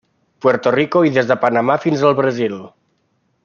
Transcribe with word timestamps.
Puerto 0.45 0.71
Rico 0.77 1.03
i 1.09 1.11
des 1.17 1.29
de 1.33 1.37
Panamà 1.43 1.77
fins 1.85 2.07
al 2.11 2.17
Brasil. 2.23 2.57